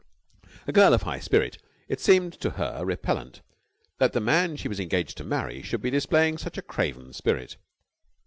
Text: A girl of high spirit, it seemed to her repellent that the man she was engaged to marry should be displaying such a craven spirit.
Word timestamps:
A 0.65 0.71
girl 0.71 0.95
of 0.95 1.03
high 1.03 1.19
spirit, 1.19 1.59
it 1.87 1.99
seemed 1.99 2.33
to 2.39 2.49
her 2.49 2.83
repellent 2.83 3.41
that 3.99 4.13
the 4.13 4.19
man 4.19 4.55
she 4.55 4.67
was 4.67 4.79
engaged 4.79 5.15
to 5.17 5.23
marry 5.23 5.61
should 5.61 5.83
be 5.83 5.91
displaying 5.91 6.39
such 6.39 6.57
a 6.57 6.63
craven 6.63 7.13
spirit. 7.13 7.57